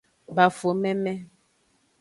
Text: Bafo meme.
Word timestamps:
Bafo 0.35 0.69
meme. 0.81 1.13